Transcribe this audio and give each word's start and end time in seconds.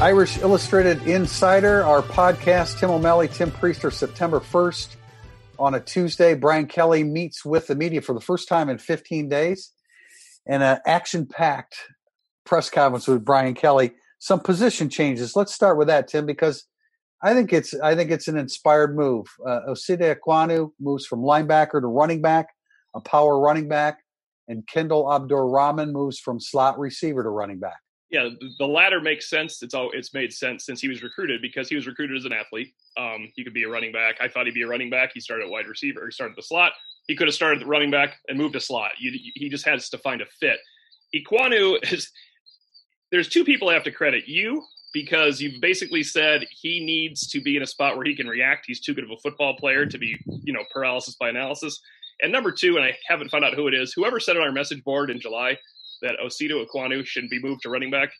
Irish 0.00 0.38
Illustrated 0.38 1.06
Insider, 1.06 1.84
our 1.84 2.00
podcast. 2.00 2.78
Tim 2.78 2.88
O'Malley, 2.88 3.28
Tim 3.28 3.50
Prister, 3.50 3.92
September 3.92 4.40
1st 4.40 4.96
on 5.58 5.74
a 5.74 5.80
Tuesday. 5.80 6.32
Brian 6.32 6.64
Kelly 6.64 7.04
meets 7.04 7.44
with 7.44 7.66
the 7.66 7.74
media 7.74 8.00
for 8.00 8.14
the 8.14 8.20
first 8.20 8.48
time 8.48 8.70
in 8.70 8.78
15 8.78 9.28
days 9.28 9.72
and 10.46 10.62
an 10.62 10.78
action 10.86 11.26
packed 11.26 11.76
press 12.46 12.70
conference 12.70 13.06
with 13.08 13.26
Brian 13.26 13.52
Kelly. 13.52 13.92
Some 14.18 14.40
position 14.40 14.88
changes. 14.88 15.36
Let's 15.36 15.52
start 15.52 15.76
with 15.76 15.88
that, 15.88 16.08
Tim, 16.08 16.24
because 16.24 16.64
I 17.22 17.34
think 17.34 17.52
it's 17.52 17.74
I 17.74 17.94
think 17.94 18.10
it's 18.10 18.26
an 18.26 18.38
inspired 18.38 18.96
move. 18.96 19.26
Uh, 19.46 19.60
Osita 19.68 20.16
Ekwonu 20.16 20.70
moves 20.80 21.04
from 21.04 21.20
linebacker 21.20 21.78
to 21.78 21.86
running 21.86 22.22
back, 22.22 22.46
a 22.94 23.02
power 23.02 23.38
running 23.38 23.68
back, 23.68 23.98
and 24.48 24.66
Kendall 24.66 25.12
Abdur 25.12 25.46
Rahman 25.46 25.92
moves 25.92 26.18
from 26.18 26.40
slot 26.40 26.78
receiver 26.78 27.22
to 27.22 27.28
running 27.28 27.58
back 27.58 27.80
yeah, 28.10 28.28
the 28.58 28.66
latter 28.66 29.00
makes 29.00 29.30
sense. 29.30 29.62
It's 29.62 29.72
all 29.72 29.90
it's 29.92 30.12
made 30.12 30.32
sense 30.32 30.66
since 30.66 30.80
he 30.80 30.88
was 30.88 31.02
recruited 31.02 31.40
because 31.40 31.68
he 31.68 31.76
was 31.76 31.86
recruited 31.86 32.16
as 32.16 32.24
an 32.24 32.32
athlete. 32.32 32.74
Um, 32.96 33.30
he 33.36 33.44
could 33.44 33.54
be 33.54 33.62
a 33.62 33.68
running 33.68 33.92
back. 33.92 34.16
I 34.20 34.28
thought 34.28 34.46
he'd 34.46 34.54
be 34.54 34.62
a 34.62 34.68
running 34.68 34.90
back. 34.90 35.12
He 35.14 35.20
started 35.20 35.44
at 35.44 35.50
wide 35.50 35.68
receiver. 35.68 36.04
He 36.06 36.10
started 36.10 36.36
the 36.36 36.42
slot. 36.42 36.72
He 37.06 37.14
could 37.14 37.28
have 37.28 37.34
started 37.34 37.60
the 37.60 37.66
running 37.66 37.90
back 37.90 38.16
and 38.28 38.36
moved 38.36 38.54
to 38.54 38.60
slot. 38.60 38.92
You, 38.98 39.12
he 39.34 39.48
just 39.48 39.64
has 39.66 39.88
to 39.90 39.98
find 39.98 40.20
a 40.20 40.26
fit. 40.26 40.58
Ekwonu 41.14 41.78
is. 41.92 42.10
There's 43.12 43.28
two 43.28 43.44
people 43.44 43.68
I 43.68 43.74
have 43.74 43.84
to 43.84 43.92
credit 43.92 44.28
you 44.28 44.62
because 44.92 45.40
you've 45.40 45.60
basically 45.60 46.02
said 46.02 46.46
he 46.50 46.84
needs 46.84 47.28
to 47.28 47.40
be 47.40 47.56
in 47.56 47.62
a 47.62 47.66
spot 47.66 47.96
where 47.96 48.06
he 48.06 48.14
can 48.14 48.26
react. 48.26 48.64
He's 48.66 48.80
too 48.80 48.94
good 48.94 49.04
of 49.04 49.10
a 49.10 49.16
football 49.22 49.56
player 49.56 49.86
to 49.86 49.98
be, 49.98 50.16
you 50.44 50.52
know, 50.52 50.64
paralysis 50.72 51.16
by 51.16 51.28
analysis. 51.28 51.80
And 52.22 52.32
number 52.32 52.52
two, 52.52 52.76
and 52.76 52.84
I 52.84 52.96
haven't 53.06 53.30
found 53.30 53.44
out 53.44 53.54
who 53.54 53.66
it 53.66 53.74
is, 53.74 53.92
whoever 53.92 54.20
said 54.20 54.36
it 54.36 54.42
on 54.42 54.46
our 54.46 54.52
message 54.52 54.82
board 54.84 55.10
in 55.10 55.20
July, 55.20 55.56
that 56.02 56.16
Osita 56.24 56.64
Ekwonu 56.64 57.04
shouldn't 57.04 57.30
be 57.30 57.40
moved 57.40 57.62
to 57.62 57.70
running 57.70 57.90
back. 57.90 58.10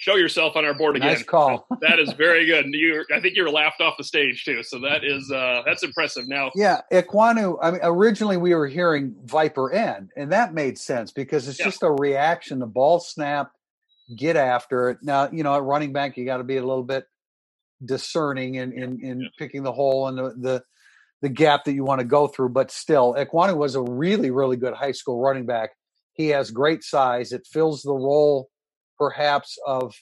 Show 0.00 0.16
yourself 0.16 0.56
on 0.56 0.64
our 0.64 0.72
board 0.72 0.96
again. 0.96 1.08
Nice 1.08 1.22
call. 1.22 1.66
that 1.82 1.98
is 1.98 2.10
very 2.14 2.46
good. 2.46 2.66
You, 2.72 3.04
I 3.14 3.20
think 3.20 3.36
you 3.36 3.42
were 3.42 3.50
laughed 3.50 3.82
off 3.82 3.98
the 3.98 4.04
stage 4.04 4.44
too. 4.44 4.62
So 4.62 4.78
that 4.78 5.04
is 5.04 5.30
uh, 5.30 5.62
that's 5.66 5.82
impressive. 5.82 6.26
Now, 6.26 6.50
yeah, 6.54 6.80
Ekwonu. 6.90 7.58
I 7.60 7.70
mean, 7.70 7.80
originally 7.82 8.38
we 8.38 8.54
were 8.54 8.66
hearing 8.66 9.14
Viper 9.24 9.70
end, 9.70 10.10
and 10.16 10.32
that 10.32 10.54
made 10.54 10.78
sense 10.78 11.12
because 11.12 11.48
it's 11.48 11.58
yeah. 11.58 11.66
just 11.66 11.82
a 11.82 11.90
reaction. 11.90 12.60
The 12.60 12.66
ball 12.66 12.98
snapped, 12.98 13.54
get 14.16 14.36
after 14.36 14.88
it. 14.88 14.98
Now, 15.02 15.28
you 15.30 15.42
know, 15.42 15.54
at 15.54 15.62
running 15.62 15.92
back, 15.92 16.16
you 16.16 16.24
got 16.24 16.38
to 16.38 16.44
be 16.44 16.56
a 16.56 16.64
little 16.64 16.82
bit 16.82 17.04
discerning 17.84 18.54
in 18.54 18.72
in, 18.72 19.00
in 19.04 19.20
yeah. 19.20 19.28
picking 19.38 19.62
the 19.62 19.72
hole 19.72 20.08
and 20.08 20.16
the, 20.16 20.34
the 20.38 20.62
the 21.20 21.28
gap 21.28 21.64
that 21.64 21.74
you 21.74 21.84
want 21.84 21.98
to 21.98 22.06
go 22.06 22.26
through. 22.26 22.48
But 22.48 22.70
still, 22.70 23.14
Ekwonu 23.18 23.54
was 23.54 23.74
a 23.74 23.82
really, 23.82 24.30
really 24.30 24.56
good 24.56 24.72
high 24.72 24.92
school 24.92 25.20
running 25.20 25.44
back 25.44 25.72
he 26.20 26.28
has 26.28 26.50
great 26.50 26.84
size. 26.84 27.32
It 27.32 27.46
fills 27.46 27.82
the 27.82 27.94
role, 27.94 28.50
perhaps, 28.98 29.58
of 29.66 29.94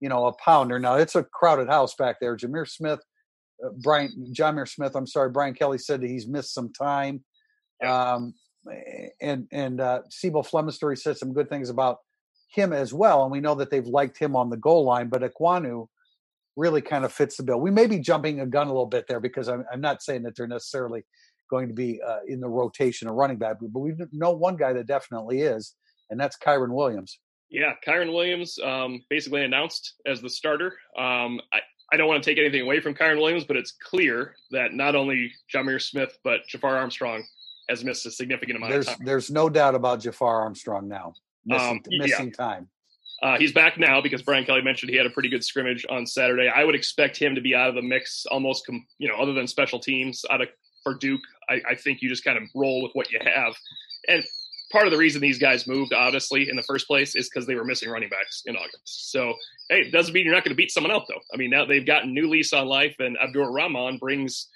you 0.00 0.08
know 0.08 0.26
a 0.26 0.32
pounder. 0.32 0.78
Now 0.78 0.96
it's 0.96 1.14
a 1.14 1.22
crowded 1.22 1.68
house 1.68 1.94
back 1.94 2.16
there. 2.20 2.36
Jahmir 2.36 2.68
Smith, 2.68 3.00
uh, 3.64 3.70
Brian, 3.82 4.32
Jahmir 4.32 4.68
Smith. 4.68 4.94
I'm 4.94 5.06
sorry, 5.06 5.30
Brian 5.30 5.54
Kelly 5.54 5.78
said 5.78 6.00
that 6.00 6.08
he's 6.08 6.26
missed 6.26 6.54
some 6.54 6.72
time. 6.72 7.24
Um, 7.84 8.34
and 9.20 9.46
and 9.52 9.80
uh, 9.80 10.02
C'Bo 10.10 10.42
Flemister 10.42 10.96
said 10.98 11.16
some 11.16 11.32
good 11.32 11.48
things 11.48 11.70
about 11.70 11.98
him 12.52 12.72
as 12.72 12.92
well, 12.92 13.22
and 13.22 13.32
we 13.32 13.40
know 13.40 13.54
that 13.54 13.70
they've 13.70 13.86
liked 13.86 14.18
him 14.18 14.36
on 14.36 14.50
the 14.50 14.56
goal 14.56 14.84
line. 14.84 15.08
But 15.08 15.22
Ekwonu 15.22 15.86
really 16.56 16.82
kind 16.82 17.04
of 17.04 17.12
fits 17.12 17.36
the 17.36 17.42
bill. 17.42 17.60
We 17.60 17.70
may 17.70 17.86
be 17.86 18.00
jumping 18.00 18.40
a 18.40 18.46
gun 18.46 18.66
a 18.66 18.70
little 18.70 18.86
bit 18.86 19.06
there 19.06 19.20
because 19.20 19.48
I'm, 19.48 19.64
I'm 19.72 19.80
not 19.80 20.02
saying 20.02 20.24
that 20.24 20.36
they're 20.36 20.48
necessarily 20.48 21.04
going 21.50 21.68
to 21.68 21.74
be 21.74 22.00
uh, 22.06 22.20
in 22.26 22.40
the 22.40 22.48
rotation 22.48 23.08
of 23.08 23.14
running 23.14 23.36
back. 23.36 23.56
But 23.60 23.78
we 23.78 23.92
know 24.12 24.30
one 24.30 24.56
guy 24.56 24.72
that 24.72 24.86
definitely 24.86 25.42
is, 25.42 25.74
and 26.08 26.18
that's 26.18 26.38
Kyren 26.38 26.72
Williams. 26.72 27.18
Yeah, 27.50 27.72
Kyren 27.86 28.12
Williams 28.12 28.58
um, 28.64 29.04
basically 29.10 29.44
announced 29.44 29.94
as 30.06 30.22
the 30.22 30.30
starter. 30.30 30.78
Um, 30.96 31.40
I, 31.52 31.60
I 31.92 31.96
don't 31.96 32.06
want 32.06 32.22
to 32.22 32.30
take 32.30 32.38
anything 32.38 32.62
away 32.62 32.80
from 32.80 32.94
Kyren 32.94 33.18
Williams, 33.18 33.44
but 33.44 33.56
it's 33.56 33.72
clear 33.72 34.36
that 34.52 34.72
not 34.72 34.94
only 34.94 35.32
Jahmir 35.52 35.82
Smith, 35.82 36.16
but 36.22 36.46
Jafar 36.48 36.76
Armstrong 36.76 37.24
has 37.68 37.84
missed 37.84 38.06
a 38.06 38.10
significant 38.10 38.56
amount 38.56 38.72
there's, 38.72 38.88
of 38.88 38.96
time. 38.96 39.06
There's 39.06 39.30
no 39.30 39.48
doubt 39.48 39.74
about 39.74 40.00
Jafar 40.00 40.42
Armstrong 40.42 40.88
now 40.88 41.14
missing, 41.44 41.68
um, 41.68 41.80
missing 41.88 42.26
yeah. 42.28 42.46
time. 42.46 42.68
Uh, 43.22 43.36
he's 43.38 43.52
back 43.52 43.78
now 43.78 44.00
because 44.00 44.22
Brian 44.22 44.44
Kelly 44.44 44.62
mentioned 44.62 44.90
he 44.90 44.96
had 44.96 45.04
a 45.04 45.10
pretty 45.10 45.28
good 45.28 45.44
scrimmage 45.44 45.84
on 45.90 46.06
Saturday. 46.06 46.48
I 46.48 46.64
would 46.64 46.74
expect 46.74 47.18
him 47.18 47.34
to 47.34 47.40
be 47.40 47.54
out 47.54 47.68
of 47.68 47.74
the 47.74 47.82
mix 47.82 48.24
almost, 48.30 48.64
com- 48.64 48.86
you 48.98 49.08
know, 49.08 49.16
other 49.16 49.34
than 49.34 49.46
special 49.46 49.78
teams, 49.78 50.24
out 50.30 50.40
of 50.40 50.48
for 50.82 50.94
Duke. 50.94 51.20
I, 51.48 51.60
I 51.70 51.74
think 51.74 52.02
you 52.02 52.08
just 52.08 52.24
kind 52.24 52.38
of 52.38 52.44
roll 52.54 52.82
with 52.82 52.92
what 52.92 53.10
you 53.10 53.18
have. 53.22 53.54
And 54.08 54.24
part 54.70 54.86
of 54.86 54.92
the 54.92 54.98
reason 54.98 55.20
these 55.20 55.38
guys 55.38 55.66
moved, 55.66 55.92
honestly, 55.92 56.48
in 56.48 56.56
the 56.56 56.62
first 56.62 56.86
place 56.86 57.14
is 57.16 57.28
because 57.28 57.46
they 57.46 57.54
were 57.54 57.64
missing 57.64 57.90
running 57.90 58.08
backs 58.08 58.42
in 58.46 58.56
August. 58.56 59.10
So, 59.10 59.34
hey, 59.68 59.80
it 59.80 59.92
doesn't 59.92 60.14
mean 60.14 60.24
you're 60.24 60.34
not 60.34 60.44
going 60.44 60.54
to 60.54 60.56
beat 60.56 60.70
someone 60.70 60.92
else, 60.92 61.04
though. 61.08 61.20
I 61.32 61.36
mean, 61.36 61.50
now 61.50 61.64
they've 61.64 61.86
gotten 61.86 62.14
new 62.14 62.28
lease 62.28 62.52
on 62.52 62.66
life, 62.66 62.94
and 62.98 63.16
Abdur 63.18 63.50
Rahman 63.50 63.98
brings 63.98 64.48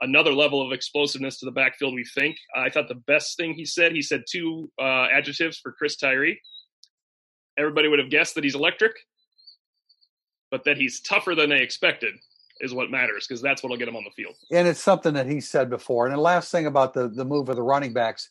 another 0.00 0.32
level 0.32 0.64
of 0.64 0.72
explosiveness 0.72 1.38
to 1.38 1.44
the 1.44 1.52
backfield, 1.52 1.94
we 1.94 2.04
think. 2.04 2.36
I 2.54 2.70
thought 2.70 2.88
the 2.88 2.94
best 2.94 3.36
thing 3.36 3.54
he 3.54 3.64
said, 3.64 3.92
he 3.92 4.02
said 4.02 4.24
two 4.28 4.70
uh, 4.80 5.06
adjectives 5.12 5.58
for 5.58 5.72
Chris 5.72 5.96
Tyree. 5.96 6.40
Everybody 7.58 7.88
would 7.88 7.98
have 7.98 8.10
guessed 8.10 8.34
that 8.36 8.44
he's 8.44 8.54
electric, 8.54 8.92
but 10.50 10.64
that 10.64 10.78
he's 10.78 11.00
tougher 11.00 11.34
than 11.34 11.50
they 11.50 11.60
expected 11.60 12.14
is 12.60 12.74
what 12.74 12.90
matters 12.90 13.26
because 13.26 13.42
that's 13.42 13.62
what'll 13.62 13.76
get 13.76 13.88
him 13.88 13.96
on 13.96 14.04
the 14.04 14.10
field. 14.10 14.34
And 14.52 14.68
it's 14.68 14.80
something 14.80 15.14
that 15.14 15.26
he 15.26 15.40
said 15.40 15.70
before. 15.70 16.06
And 16.06 16.14
the 16.14 16.20
last 16.20 16.50
thing 16.50 16.66
about 16.66 16.94
the 16.94 17.08
the 17.08 17.24
move 17.24 17.48
of 17.48 17.56
the 17.56 17.62
running 17.62 17.92
backs, 17.92 18.28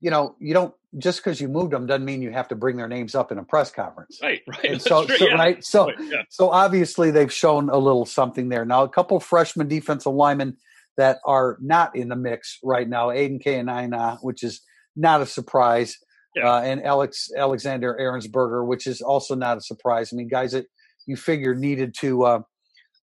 you 0.00 0.10
know, 0.10 0.36
you 0.38 0.54
don't 0.54 0.74
just 0.98 1.20
because 1.20 1.40
you 1.40 1.48
moved 1.48 1.72
them 1.72 1.86
doesn't 1.86 2.04
mean 2.04 2.22
you 2.22 2.30
have 2.30 2.48
to 2.48 2.54
bring 2.54 2.76
their 2.76 2.88
names 2.88 3.14
up 3.14 3.32
in 3.32 3.38
a 3.38 3.44
press 3.44 3.70
conference. 3.70 4.18
Right, 4.22 4.42
right. 4.46 4.64
And 4.64 4.82
so, 4.82 5.06
so 5.06 5.26
yeah. 5.28 5.34
right, 5.34 5.64
so 5.64 5.90
yeah. 5.98 6.22
so 6.28 6.50
obviously 6.50 7.10
they've 7.10 7.32
shown 7.32 7.68
a 7.68 7.78
little 7.78 8.06
something 8.06 8.48
there. 8.48 8.64
Now, 8.64 8.84
a 8.84 8.88
couple 8.88 9.18
freshman 9.20 9.68
defensive 9.68 10.12
linemen 10.12 10.56
that 10.96 11.18
are 11.24 11.58
not 11.60 11.96
in 11.96 12.08
the 12.08 12.16
mix 12.16 12.58
right 12.62 12.88
now, 12.88 13.10
Aidan 13.10 13.40
Keanaaina, 13.40 14.18
which 14.22 14.44
is 14.44 14.60
not 14.94 15.20
a 15.20 15.26
surprise. 15.26 15.98
Yeah. 16.36 16.52
Uh, 16.52 16.60
and 16.62 16.84
Alex 16.84 17.30
Alexander 17.36 17.96
Ehrensberger, 18.00 18.66
which 18.66 18.86
is 18.86 19.00
also 19.00 19.34
not 19.34 19.56
a 19.56 19.60
surprise. 19.60 20.12
I 20.12 20.16
mean, 20.16 20.28
guys 20.28 20.52
that 20.52 20.66
you 21.06 21.16
figure 21.16 21.54
needed 21.54 21.94
to 22.00 22.24
uh, 22.24 22.40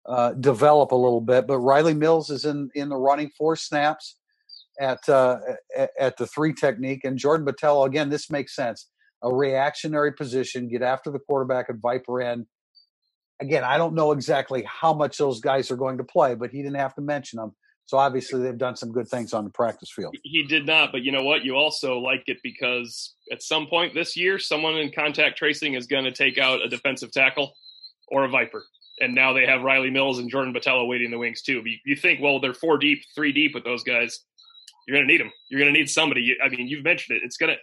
uh, 0.05 0.33
develop 0.33 0.91
a 0.91 0.95
little 0.95 1.21
bit. 1.21 1.47
But 1.47 1.59
Rylie 1.59 1.97
Mills 1.97 2.29
is 2.29 2.45
in 2.45 2.69
in 2.75 2.89
the 2.89 2.97
running 2.97 3.31
four 3.37 3.55
snaps 3.55 4.17
at 4.79 5.07
uh, 5.07 5.37
at 5.99 6.17
the 6.17 6.27
three 6.27 6.53
technique, 6.53 7.03
and 7.03 7.17
Jordan 7.17 7.45
Botelho 7.45 7.85
again. 7.85 8.09
This 8.09 8.29
makes 8.29 8.55
sense. 8.55 8.87
A 9.23 9.33
reactionary 9.33 10.13
position, 10.13 10.67
get 10.67 10.81
after 10.81 11.11
the 11.11 11.19
quarterback 11.19 11.69
at 11.69 11.75
Viper 11.75 12.21
end. 12.21 12.47
Again, 13.39 13.63
I 13.63 13.77
don't 13.77 13.95
know 13.95 14.11
exactly 14.11 14.63
how 14.67 14.93
much 14.93 15.17
those 15.17 15.39
guys 15.39 15.71
are 15.71 15.75
going 15.75 15.97
to 15.97 16.03
play, 16.03 16.35
but 16.35 16.51
he 16.51 16.57
didn't 16.61 16.75
have 16.75 16.95
to 16.95 17.01
mention 17.01 17.37
them. 17.37 17.55
So 17.85 17.97
obviously 17.97 18.41
they've 18.41 18.57
done 18.57 18.75
some 18.75 18.91
good 18.91 19.07
things 19.07 19.33
on 19.33 19.43
the 19.43 19.49
practice 19.49 19.91
field. 19.91 20.15
He 20.23 20.43
did 20.43 20.65
not, 20.65 20.91
but 20.91 21.01
you 21.01 21.11
know 21.11 21.23
what? 21.23 21.43
You 21.43 21.55
also 21.55 21.97
like 21.97 22.23
it 22.27 22.37
because 22.41 23.15
at 23.31 23.41
some 23.43 23.67
point 23.67 23.93
this 23.93 24.15
year, 24.15 24.39
someone 24.39 24.75
in 24.77 24.91
contact 24.91 25.37
tracing 25.37 25.73
is 25.73 25.87
going 25.87 26.05
to 26.05 26.11
take 26.11 26.37
out 26.37 26.61
a 26.61 26.69
defensive 26.69 27.11
tackle 27.11 27.53
or 28.07 28.23
a 28.23 28.29
Viper 28.29 28.63
and 29.01 29.15
now 29.15 29.33
they 29.33 29.45
have 29.45 29.61
Rylie 29.61 29.91
Mills 29.91 30.19
and 30.19 30.29
Jordan 30.29 30.53
Botelho 30.53 30.87
waiting 30.87 31.05
in 31.05 31.11
the 31.11 31.17
wings 31.17 31.41
too. 31.41 31.61
But 31.61 31.71
you, 31.71 31.77
you 31.85 31.95
think, 31.95 32.21
well, 32.21 32.39
they're 32.39 32.53
four 32.53 32.77
deep, 32.77 33.03
three 33.15 33.31
deep 33.31 33.53
with 33.53 33.63
those 33.63 33.83
guys. 33.83 34.19
You're 34.87 34.97
going 34.97 35.07
to 35.07 35.11
need 35.11 35.21
them. 35.21 35.31
You're 35.49 35.59
going 35.59 35.73
to 35.73 35.77
need 35.77 35.89
somebody. 35.89 36.37
I 36.43 36.49
mean, 36.49 36.67
you've 36.67 36.83
mentioned 36.83 37.17
it. 37.17 37.23
It's 37.23 37.37
going 37.37 37.51
to 37.51 37.57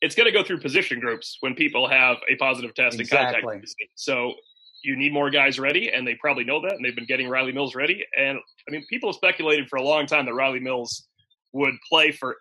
it's 0.00 0.14
going 0.14 0.26
to 0.26 0.32
go 0.32 0.44
through 0.44 0.60
position 0.60 1.00
groups 1.00 1.38
when 1.40 1.54
people 1.54 1.88
have 1.88 2.18
a 2.28 2.36
positive 2.36 2.74
test 2.74 3.00
exactly. 3.00 3.36
and 3.36 3.44
contact. 3.44 3.72
So 3.94 4.34
you 4.82 4.96
need 4.96 5.12
more 5.12 5.30
guys 5.30 5.58
ready, 5.58 5.90
and 5.90 6.06
they 6.06 6.14
probably 6.14 6.44
know 6.44 6.60
that, 6.60 6.72
and 6.72 6.84
they've 6.84 6.94
been 6.94 7.06
getting 7.06 7.28
Rylie 7.28 7.54
Mills 7.54 7.74
ready. 7.74 8.04
And 8.16 8.38
I 8.68 8.70
mean, 8.70 8.84
people 8.90 9.08
have 9.08 9.16
speculated 9.16 9.68
for 9.68 9.76
a 9.76 9.82
long 9.82 10.06
time 10.06 10.26
that 10.26 10.34
Rylie 10.34 10.60
Mills 10.60 11.06
would 11.52 11.74
play 11.88 12.12
for 12.12 12.36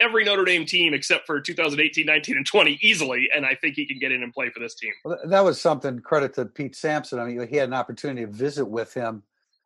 every 0.00 0.24
Notre 0.24 0.44
Dame 0.44 0.66
team 0.66 0.94
except 0.94 1.26
for 1.26 1.40
2018, 1.40 2.06
19, 2.06 2.36
and 2.36 2.46
20 2.46 2.78
easily, 2.82 3.28
and 3.34 3.46
I 3.46 3.54
think 3.54 3.76
he 3.76 3.86
can 3.86 3.98
get 3.98 4.12
in 4.12 4.22
and 4.22 4.32
play 4.32 4.50
for 4.50 4.60
this 4.60 4.74
team. 4.74 4.92
Well, 5.04 5.18
that 5.26 5.44
was 5.44 5.60
something 5.60 6.00
credit 6.00 6.34
to 6.34 6.46
Pete 6.46 6.76
Sampson. 6.76 7.18
I 7.18 7.24
mean, 7.26 7.46
he 7.48 7.56
had 7.56 7.68
an 7.68 7.74
opportunity 7.74 8.26
to 8.26 8.32
visit 8.32 8.66
with 8.66 8.94
him 8.94 9.22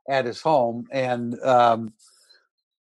at 0.08 0.24
his 0.24 0.40
home, 0.40 0.86
and 0.90 1.38
um, 1.42 1.92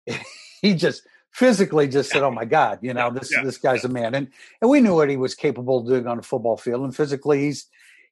he 0.61 0.73
just 0.73 1.03
physically 1.31 1.87
just 1.87 2.11
said, 2.11 2.23
"Oh 2.23 2.31
my 2.31 2.45
God, 2.45 2.79
you 2.81 2.93
know 2.93 3.11
this 3.11 3.31
Yeah. 3.31 3.43
this 3.43 3.57
guy's 3.57 3.85
a 3.85 3.89
man," 3.89 4.15
and 4.15 4.27
and 4.61 4.69
we 4.69 4.81
knew 4.81 4.95
what 4.95 5.09
he 5.09 5.17
was 5.17 5.35
capable 5.35 5.79
of 5.79 5.87
doing 5.87 6.07
on 6.07 6.19
a 6.19 6.23
football 6.23 6.57
field, 6.57 6.83
and 6.83 6.95
physically 6.95 7.41
he's 7.41 7.67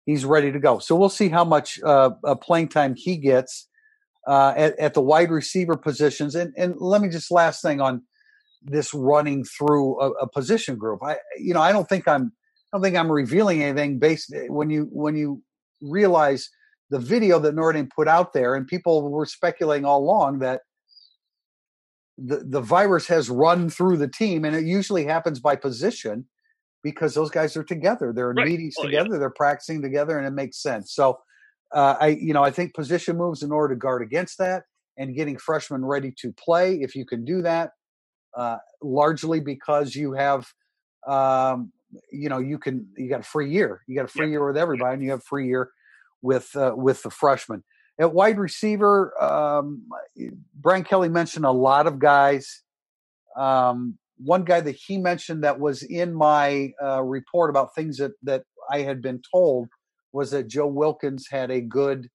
he's 0.05 0.25
ready 0.25 0.51
to 0.51 0.59
go. 0.59 0.79
So 0.79 0.95
we'll 0.95 1.09
see 1.09 1.29
how 1.29 1.43
much 1.43 1.79
uh, 1.83 2.11
uh, 2.23 2.35
playing 2.35 2.69
time 2.69 2.95
he 2.95 3.17
gets 3.17 3.67
uh, 4.27 4.53
at, 4.55 4.77
at 4.79 4.93
the 4.93 5.01
wide 5.01 5.31
receiver 5.31 5.75
positions. 5.77 6.35
And 6.35 6.53
and 6.57 6.75
let 6.79 7.01
me 7.01 7.09
just 7.09 7.31
last 7.31 7.61
thing 7.61 7.81
on 7.81 8.03
this 8.65 8.93
running 8.93 9.45
through 9.45 10.01
a, 10.01 10.11
a 10.13 10.29
position 10.29 10.77
group. 10.77 11.01
I 11.03 11.17
you 11.39 11.53
know 11.53 11.61
I 11.61 11.71
don't 11.71 11.89
think 11.89 12.07
I'm 12.07 12.33
I 12.73 12.77
don't 12.77 12.83
think 12.83 12.97
I'm 12.97 13.11
revealing 13.11 13.63
anything 13.63 13.99
based 13.99 14.33
when 14.49 14.69
you 14.71 14.89
when 14.91 15.15
you 15.15 15.43
realize 15.81 16.49
the 16.91 16.99
video 16.99 17.39
that 17.39 17.55
Notre 17.55 17.87
put 17.95 18.07
out 18.07 18.33
there, 18.33 18.55
and 18.55 18.67
people 18.67 19.09
were 19.11 19.25
speculating 19.25 19.85
all 19.85 19.99
along 19.99 20.39
that 20.39 20.61
the 22.17 22.37
the 22.47 22.61
virus 22.61 23.07
has 23.07 23.29
run 23.29 23.69
through 23.69 23.97
the 23.97 24.07
team, 24.07 24.45
and 24.45 24.55
it 24.55 24.65
usually 24.65 25.05
happens 25.05 25.39
by 25.39 25.55
position 25.55 26.25
because 26.83 27.13
those 27.15 27.31
guys 27.31 27.57
are 27.57 27.63
together. 27.63 28.13
They're 28.13 28.31
in 28.31 28.37
Right. 28.37 28.47
meetings 28.47 28.75
Well, 28.77 28.89
yeah. 28.91 28.99
together. 29.03 29.19
They're 29.19 29.29
practicing 29.31 29.81
together, 29.81 30.17
and 30.17 30.27
it 30.27 30.31
makes 30.31 30.61
sense. 30.61 30.93
So, 30.93 31.19
uh, 31.73 31.95
I 31.99 32.07
you 32.09 32.33
know 32.33 32.43
I 32.43 32.51
think 32.51 32.73
position 32.75 33.17
moves 33.17 33.43
in 33.43 33.51
order 33.51 33.75
to 33.75 33.79
guard 33.79 34.01
against 34.01 34.37
that, 34.39 34.63
and 34.97 35.15
getting 35.15 35.37
freshmen 35.37 35.83
ready 35.85 36.13
to 36.21 36.31
play. 36.33 36.75
If 36.81 36.95
you 36.95 37.05
can 37.05 37.25
do 37.25 37.41
that, 37.41 37.71
uh, 38.35 38.57
largely 38.81 39.39
because 39.39 39.95
you 39.95 40.13
have, 40.13 40.47
um, 41.07 41.71
you 42.11 42.29
know, 42.29 42.39
you 42.39 42.57
can 42.57 42.87
you 42.97 43.09
got 43.09 43.21
a 43.21 43.23
free 43.23 43.49
year. 43.49 43.81
You 43.87 43.95
got 43.95 44.05
a 44.05 44.09
free 44.09 44.27
Yeah. 44.27 44.31
year 44.31 44.47
with 44.47 44.57
everybody, 44.57 44.93
and 44.95 45.03
you 45.03 45.11
have 45.11 45.19
a 45.19 45.23
free 45.23 45.47
year 45.47 45.71
with 46.21 46.55
uh, 46.55 46.73
with 46.75 47.03
the 47.03 47.09
freshmen. 47.09 47.63
At 47.97 48.13
wide 48.13 48.37
receiver, 48.37 49.13
um, 49.23 49.87
Brian 50.53 50.83
Kelly 50.83 51.07
mentioned 51.09 51.45
a 51.45 51.51
lot 51.51 51.87
of 51.87 51.99
guys. 51.99 52.63
Um, 53.37 53.97
one 54.17 54.43
guy 54.43 54.61
that 54.61 54.75
he 54.75 54.97
mentioned 54.97 55.43
that 55.43 55.59
was 55.59 55.83
in 55.83 56.13
my 56.13 56.71
uh, 56.81 57.01
report 57.03 57.49
about 57.49 57.75
things 57.75 57.97
that 57.97 58.11
that 58.23 58.43
I 58.69 58.79
had 58.79 59.01
been 59.01 59.21
told 59.31 59.69
was 60.11 60.31
that 60.31 60.47
Joe 60.47 60.67
Wilkins 60.67 61.27
had 61.29 61.51
a 61.51 61.61
good 61.61 62.09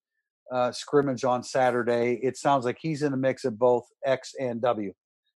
uh, 0.50 0.72
scrimmage 0.72 1.24
on 1.24 1.42
Saturday. 1.42 2.18
It 2.22 2.36
sounds 2.36 2.64
like 2.64 2.78
he's 2.80 3.02
in 3.02 3.12
the 3.12 3.18
mix 3.18 3.44
at 3.44 3.58
both 3.58 3.84
X 4.04 4.32
and 4.40 4.60
W. 4.60 4.92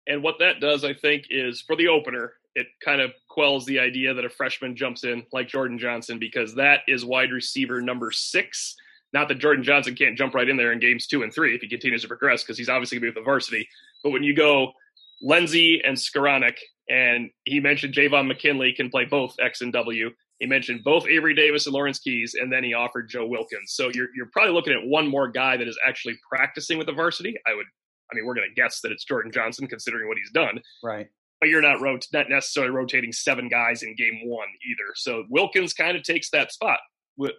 And 0.07 0.21
what 0.21 0.39
that 0.39 0.59
does, 0.59 0.83
I 0.83 0.93
think, 0.93 1.25
is 1.29 1.61
for 1.61 1.75
the 1.75 1.87
opener, 1.87 2.33
it 2.55 2.67
kind 2.83 3.01
of 3.01 3.11
quells 3.29 3.65
the 3.65 3.79
idea 3.79 4.13
that 4.13 4.25
a 4.25 4.29
freshman 4.29 4.75
jumps 4.75 5.03
in 5.03 5.25
like 5.31 5.47
Jordan 5.47 5.79
Johnson 5.79 6.19
because 6.19 6.53
that 6.55 6.81
is 6.87 7.05
wide 7.05 7.31
receiver 7.31 7.81
number 7.81 8.11
six. 8.11 8.75
Not 9.11 9.27
that 9.29 9.39
Jordan 9.39 9.63
Johnson 9.63 9.95
can't 9.95 10.17
jump 10.17 10.33
right 10.33 10.49
in 10.49 10.57
there 10.57 10.71
in 10.71 10.79
games 10.79 11.07
two 11.07 11.23
and 11.23 11.33
three 11.33 11.55
if 11.55 11.61
he 11.61 11.69
continues 11.69 12.01
to 12.01 12.07
progress 12.07 12.43
because 12.43 12.57
he's 12.57 12.69
obviously 12.69 12.97
going 12.97 13.01
to 13.01 13.13
be 13.13 13.19
with 13.19 13.23
the 13.23 13.25
varsity. 13.25 13.67
But 14.03 14.11
when 14.11 14.23
you 14.23 14.35
go 14.35 14.73
Lenzy 15.21 15.81
and 15.83 15.95
Skowronek, 15.95 16.57
and 16.89 17.29
he 17.45 17.59
mentioned 17.59 17.93
Javon 17.93 18.27
McKinley 18.27 18.73
can 18.73 18.89
play 18.89 19.05
both 19.05 19.35
X 19.39 19.61
and 19.61 19.71
W. 19.71 20.11
He 20.39 20.45
mentioned 20.45 20.83
both 20.83 21.07
Avery 21.07 21.33
Davis 21.33 21.65
and 21.65 21.73
Lawrence 21.73 21.99
Keys, 21.99 22.35
and 22.37 22.51
then 22.51 22.63
he 22.63 22.73
offered 22.73 23.07
Joe 23.07 23.25
Wilkins. 23.25 23.71
So 23.71 23.89
you're 23.93 24.09
you're 24.15 24.29
probably 24.33 24.53
looking 24.53 24.73
at 24.73 24.85
one 24.85 25.07
more 25.07 25.29
guy 25.29 25.55
that 25.55 25.67
is 25.67 25.77
actually 25.87 26.15
practicing 26.29 26.77
with 26.77 26.87
the 26.87 26.93
varsity. 26.93 27.35
I 27.47 27.55
would, 27.55 27.67
I 28.13 28.15
mean, 28.15 28.25
we're 28.25 28.35
going 28.35 28.47
to 28.47 28.53
guess 28.61 28.81
that 28.81 28.91
it's 28.91 29.03
Jordan 29.03 29.31
Johnson 29.31 29.67
considering 29.67 30.07
what 30.07 30.17
he's 30.17 30.31
done 30.31 30.61
Right. 30.83 31.07
but 31.41 31.49
you're 31.49 31.61
not 31.61 31.81
rot- 31.81 32.07
not 32.13 32.29
necessarily 32.29 32.71
rotating 32.71 33.11
seven 33.11 33.49
guys 33.49 33.83
in 33.83 33.95
game 33.95 34.21
one 34.25 34.47
either. 34.69 34.93
So 34.95 35.25
Wilkins 35.29 35.73
kind 35.73 35.97
of 35.97 36.03
takes 36.03 36.29
that 36.29 36.51
spot 36.51 36.79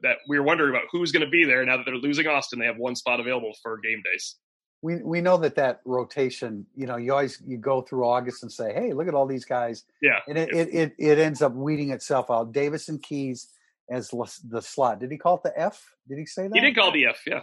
that 0.03 0.19
we 0.29 0.39
were 0.39 0.45
wondering 0.45 0.71
about 0.71 0.85
who's 0.93 1.11
going 1.13 1.25
to 1.25 1.31
be 1.31 1.45
there 1.45 1.65
now 1.65 1.77
that 1.77 1.85
they're 1.87 1.97
losing 1.97 2.27
Austin. 2.27 2.59
They 2.59 2.67
have 2.67 2.77
one 2.77 2.95
spot 2.97 3.19
available 3.21 3.53
for 3.63 3.79
game 3.79 4.03
days. 4.05 4.37
We 4.83 4.97
we 5.03 5.21
know 5.23 5.39
that 5.39 5.55
that 5.55 5.81
rotation. 5.87 6.67
You 6.77 6.87
know, 6.87 6.97
you 6.97 7.13
always 7.13 7.41
you 7.47 7.57
go 7.57 7.81
through 7.81 8.05
August 8.07 8.43
and 8.43 8.53
say, 8.53 8.75
"Hey, 8.75 8.93
look 8.93 9.09
at 9.09 9.15
all 9.15 9.27
these 9.27 9.47
guys," 9.47 9.85
Yeah, 10.03 10.19
and 10.29 10.37
it 10.37 10.53
it 10.53 10.69
it, 10.75 10.93
it 10.99 11.19
ends 11.19 11.41
up 11.41 11.55
weeding 11.55 11.91
itself 11.91 12.31
out. 12.31 12.53
Davis 12.53 12.91
and 12.91 13.03
Keys 13.03 13.49
as 13.91 14.11
the 14.45 14.61
slot. 14.61 15.01
Did 15.01 15.11
he 15.11 15.17
call 15.17 15.37
it 15.39 15.43
the 15.45 15.59
F? 15.59 15.83
Did 16.07 16.19
he 16.19 16.27
say 16.27 16.49
that? 16.49 16.55
he 16.55 16.61
did 16.61 16.77
call 16.77 16.93
the 16.93 17.07
F. 17.07 17.23
Yeah, 17.27 17.41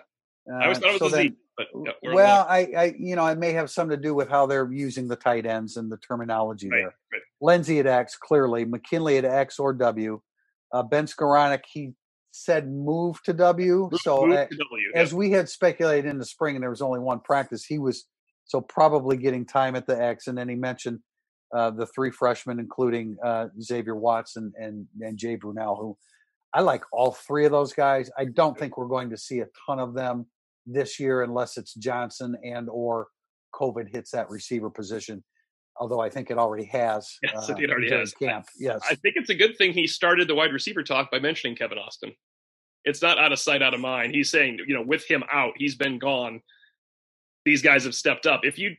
I 0.50 0.64
always 0.64 0.78
Uh, 0.78 0.82
thought 0.82 0.96
it 0.96 1.00
so 1.00 1.06
was 1.06 1.14
a 1.14 1.18
Z, 1.24 1.34
but 1.58 1.68
yeah, 1.86 1.92
well. 2.14 2.46
I, 2.50 2.68
I, 2.78 2.96
you 2.98 3.16
know, 3.16 3.26
it 3.28 3.38
may 3.38 3.52
have 3.54 3.70
something 3.70 3.96
to 3.96 4.02
do 4.02 4.14
with 4.16 4.30
how 4.30 4.46
they're 4.48 4.72
using 4.72 5.08
the 5.08 5.16
tight 5.16 5.46
ends 5.46 5.78
and 5.78 5.92
the 5.92 5.98
terminology 5.98 6.70
Right, 6.70 6.80
there. 6.80 6.96
right. 7.14 7.22
Lenzy 7.42 7.80
at 7.80 7.86
X, 7.88 8.16
clearly. 8.18 8.66
McKinley 8.66 9.18
at 9.18 9.26
X 9.26 9.60
or 9.60 9.74
W. 9.74 10.22
Uh, 10.74 10.84
ben 10.84 11.06
Skowronek, 11.06 11.62
he 11.72 11.94
said 12.32 12.72
move 12.72 13.22
to 13.24 13.34
W. 13.34 13.90
Move- 13.92 14.00
so 14.02 14.26
move 14.26 14.38
uh, 14.38 14.46
to 14.48 14.56
W. 14.56 14.92
as 14.96 15.14
we 15.14 15.32
had 15.32 15.50
speculated 15.50 16.10
in 16.10 16.18
the 16.18 16.26
spring, 16.26 16.56
and 16.56 16.64
there 16.64 16.70
was 16.70 16.82
only 16.82 17.00
one 17.00 17.20
practice, 17.20 17.66
he 17.66 17.78
was 17.78 18.06
so 18.46 18.62
probably 18.62 19.18
getting 19.18 19.46
time 19.46 19.76
at 19.76 19.86
the 19.86 20.02
X. 20.02 20.28
And 20.28 20.38
then 20.38 20.50
he 20.50 20.56
mentioned 20.56 21.00
uh, 21.54 21.70
the 21.72 21.86
three 21.86 22.10
freshmen, 22.12 22.60
including 22.60 23.18
uh, 23.24 23.48
Xavier 23.62 23.96
Watson 23.96 24.54
and 24.58 24.88
and 25.02 25.18
Jay 25.18 25.38
Brunelle, 25.38 25.78
who 25.78 25.98
I 26.54 26.62
like 26.62 26.84
all 26.92 27.12
three 27.12 27.46
of 27.46 27.52
those 27.52 27.74
guys. 27.74 28.10
I 28.18 28.26
don't 28.26 28.58
think 28.58 28.78
we're 28.78 28.88
going 28.88 29.10
to 29.12 29.18
see 29.18 29.40
a 29.40 29.48
ton 29.66 29.80
of 29.80 29.94
them 29.94 30.26
this 30.66 31.00
year 31.00 31.24
unless 31.24 31.58
it's 31.58 31.74
Johnson 31.74 32.36
and 32.44 32.70
or 32.70 33.08
COVID 33.54 33.90
hits 33.90 34.12
that 34.12 34.30
receiver 34.30 34.70
position. 34.70 35.24
Although 35.78 36.02
I 36.02 36.10
think 36.10 36.30
it 36.30 36.38
already 36.38 36.66
has. 36.66 37.18
uh, 37.50 37.56
it 37.58 37.72
already 37.72 37.90
has. 37.90 38.14
Camp, 38.14 38.46
yes. 38.60 38.82
I 38.84 38.96
think 38.96 39.16
it's 39.16 39.30
a 39.30 39.36
good 39.36 39.58
thing 39.58 39.72
he 39.72 39.88
started 39.88 40.28
the 40.28 40.36
wide 40.36 40.52
receiver 40.52 40.84
talk 40.84 41.10
by 41.10 41.20
mentioning 41.20 41.56
Kevin 41.56 41.78
Austin. 41.78 42.14
It's 42.84 43.02
not 43.02 43.18
out 43.18 43.32
of 43.32 43.40
sight, 43.40 43.62
out 43.62 43.74
of 43.74 43.80
mind. 43.80 44.14
He's 44.14 44.30
saying, 44.30 44.60
you 44.68 44.76
know, 44.76 44.82
with 44.82 45.06
him 45.10 45.24
out, 45.32 45.54
he's 45.56 45.76
been 45.76 46.00
gone. 46.00 46.42
These 47.46 47.62
guys 47.62 47.86
have 47.86 47.96
stepped 47.96 48.26
up. 48.26 48.42
If 48.44 48.60
you, 48.60 48.76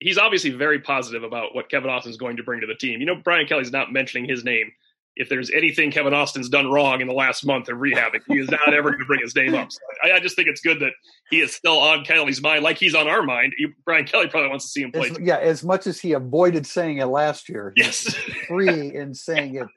he's 0.00 0.18
obviously 0.18 0.50
very 0.50 0.80
positive 0.80 1.22
about 1.22 1.54
what 1.54 1.70
Kevin 1.70 1.90
Austin's 1.90 2.16
going 2.16 2.36
to 2.36 2.42
bring 2.42 2.60
to 2.60 2.66
the 2.66 2.74
team. 2.74 3.00
You 3.00 3.06
know, 3.06 3.16
Brian 3.16 3.46
Kelly's 3.46 3.72
not 3.72 3.92
mentioning 3.92 4.28
his 4.28 4.44
name. 4.44 4.70
If 5.16 5.28
there's 5.28 5.50
anything 5.50 5.90
Kevin 5.92 6.12
Austin's 6.12 6.48
done 6.48 6.70
wrong 6.70 7.00
in 7.00 7.06
the 7.06 7.14
last 7.14 7.46
month 7.46 7.68
of 7.68 7.78
rehabbing, 7.78 8.20
he 8.26 8.38
is 8.38 8.50
not 8.50 8.74
ever 8.74 8.90
going 8.90 9.00
to 9.00 9.06
bring 9.06 9.20
his 9.20 9.34
name 9.36 9.54
up. 9.54 9.70
So 9.70 9.78
I, 10.02 10.12
I 10.12 10.20
just 10.20 10.34
think 10.34 10.48
it's 10.48 10.60
good 10.60 10.80
that 10.80 10.92
he 11.30 11.40
is 11.40 11.54
still 11.54 11.78
on 11.78 12.04
Kelly's 12.04 12.42
mind, 12.42 12.64
like 12.64 12.78
he's 12.78 12.94
on 12.94 13.06
our 13.06 13.22
mind. 13.22 13.54
You, 13.56 13.72
Brian 13.84 14.06
Kelly 14.06 14.26
probably 14.26 14.50
wants 14.50 14.64
to 14.64 14.70
see 14.70 14.82
him 14.82 14.90
play. 14.90 15.10
As, 15.10 15.18
yeah, 15.20 15.38
as 15.38 15.62
much 15.62 15.86
as 15.86 16.00
he 16.00 16.12
avoided 16.12 16.66
saying 16.66 16.98
it 16.98 17.06
last 17.06 17.48
year, 17.48 17.72
he's 17.76 17.84
yes. 17.86 18.14
free 18.48 18.92
in 18.94 19.14
saying 19.14 19.54
it 19.54 19.68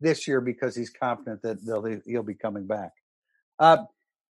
this 0.00 0.26
year 0.26 0.40
because 0.40 0.74
he's 0.74 0.90
confident 0.90 1.42
that 1.42 1.64
they'll, 1.64 2.00
he'll 2.06 2.22
be 2.22 2.34
coming 2.34 2.66
back. 2.66 2.92
Uh, 3.58 3.78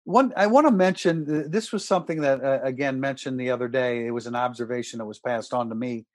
one, 0.05 0.33
I 0.37 0.49
want 0.49 0.67
to 0.67 0.73
mention 0.73 1.51
this 1.51 1.73
was 1.73 1.87
something 1.87 2.23
that 2.23 2.43
uh, 2.43 2.61
again 2.63 3.01
mentioned 3.01 3.39
the 3.39 3.51
other 3.51 3.69
day. 3.69 4.07
It 4.07 4.11
was 4.11 4.27
an 4.27 4.35
observation 4.35 4.99
that 4.99 5.07
was 5.07 5.21
passed 5.21 5.55
on 5.55 5.69
to 5.69 5.75
me, 5.75 6.07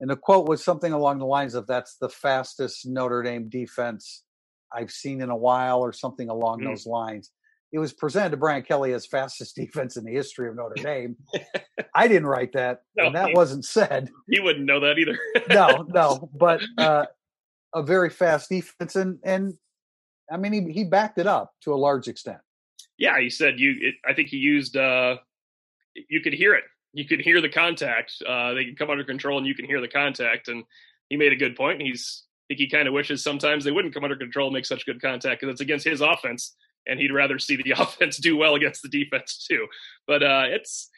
and 0.00 0.08
the 0.10 0.16
quote 0.16 0.48
was 0.48 0.62
something 0.64 0.92
along 0.92 1.18
the 1.18 1.26
lines 1.26 1.54
of 1.54 1.66
"That's 1.66 1.96
the 1.96 2.08
fastest 2.08 2.86
Notre 2.86 3.22
Dame 3.22 3.48
defense 3.48 4.24
I've 4.72 4.90
seen 4.90 5.20
in 5.20 5.30
a 5.30 5.36
while," 5.36 5.80
or 5.80 5.92
something 5.92 6.28
along 6.28 6.60
Mm. 6.60 6.64
those 6.66 6.86
lines. 6.86 7.30
It 7.70 7.78
was 7.78 7.92
presented 7.92 8.30
to 8.30 8.36
Brian 8.38 8.62
Kelly 8.62 8.92
as 8.94 9.04
fastest 9.06 9.54
defense 9.62 9.96
in 9.96 10.04
the 10.04 10.12
history 10.12 10.48
of 10.48 10.56
Notre 10.56 10.82
Dame. 10.82 11.16
I 11.94 12.08
didn't 12.08 12.26
write 12.28 12.52
that, 12.54 12.80
No, 12.96 13.06
and 13.06 13.14
that 13.14 13.28
he- 13.28 13.34
wasn't 13.34 13.64
said 13.64 14.10
He 14.30 14.40
wouldn't 14.40 14.64
know 14.64 14.80
that 14.80 14.98
either. 14.98 15.18
no, 15.50 15.84
no, 15.88 16.30
but 16.38 16.62
uh, 16.78 17.06
a 17.74 17.82
very 17.82 18.08
fast 18.10 18.48
defense, 18.48 18.96
and 18.96 19.18
and 19.24 19.54
I 20.30 20.36
mean 20.38 20.52
he 20.52 20.72
he 20.72 20.84
backed 20.84 21.18
it 21.18 21.26
up 21.26 21.52
to 21.62 21.72
a 21.74 21.76
large 21.76 22.08
extent. 22.08 22.38
yeah, 22.98 23.18
he 23.20 23.28
said 23.30 23.58
you. 23.60 23.74
It, 23.80 23.94
I 24.06 24.14
think 24.14 24.28
he 24.28 24.36
used. 24.38 24.76
uh 24.76 25.16
You 26.08 26.20
could 26.20 26.32
hear 26.34 26.54
it. 26.54 26.64
You 26.92 27.06
could 27.06 27.20
hear 27.20 27.40
the 27.40 27.48
contact. 27.48 28.12
Uh 28.26 28.54
They 28.54 28.64
can 28.64 28.76
come 28.76 28.90
under 28.90 29.04
control, 29.04 29.38
and 29.38 29.46
you 29.46 29.54
can 29.54 29.66
hear 29.66 29.80
the 29.80 29.88
contact. 29.88 30.48
And 30.48 30.64
he 31.08 31.16
made 31.16 31.32
a 31.32 31.36
good 31.36 31.56
point. 31.56 31.82
He's. 31.82 32.24
I 32.44 32.54
think 32.54 32.60
he 32.60 32.70
kind 32.70 32.88
of 32.88 32.94
wishes 32.94 33.22
sometimes 33.22 33.62
they 33.62 33.72
wouldn't 33.72 33.92
come 33.92 34.04
under 34.04 34.16
control 34.16 34.46
and 34.48 34.54
make 34.54 34.64
such 34.64 34.86
good 34.86 35.02
contact 35.02 35.40
because 35.40 35.52
it's 35.52 35.60
against 35.60 35.84
his 35.84 36.00
offense, 36.00 36.56
and 36.86 36.98
he'd 36.98 37.12
rather 37.12 37.38
see 37.38 37.56
the 37.56 37.72
offense 37.78 38.16
do 38.16 38.38
well 38.38 38.54
against 38.54 38.82
the 38.82 38.88
defense 38.88 39.46
too. 39.46 39.66
But 40.06 40.22
uh 40.22 40.44
it's 40.46 40.88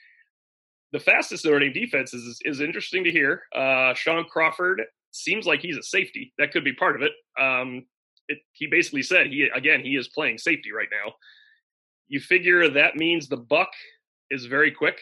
the 0.92 1.00
fastest 1.00 1.44
Notre 1.44 1.70
defense 1.70 2.14
is 2.14 2.38
is 2.44 2.60
interesting 2.60 3.02
to 3.04 3.10
hear. 3.10 3.42
Uh 3.54 3.94
Shaun 3.94 4.24
Crawford 4.24 4.82
seems 5.12 5.46
like 5.46 5.60
he's 5.60 5.76
a 5.76 5.82
safety. 5.82 6.32
That 6.38 6.52
could 6.52 6.64
be 6.64 6.72
part 6.72 6.96
of 6.96 7.02
it. 7.02 7.12
Um, 7.40 7.86
it, 8.28 8.38
he 8.52 8.66
basically 8.68 9.02
said 9.02 9.26
he 9.26 9.48
again 9.54 9.80
he 9.80 9.96
is 9.96 10.08
playing 10.08 10.38
safety 10.38 10.70
right 10.72 10.88
now. 10.90 11.14
You 12.08 12.20
figure 12.20 12.68
that 12.68 12.96
means 12.96 13.28
the 13.28 13.36
buck 13.36 13.70
is 14.30 14.46
very 14.46 14.70
quick. 14.70 15.00